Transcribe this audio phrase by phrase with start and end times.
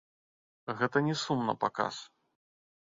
[0.81, 1.95] Гэта не сум напаказ.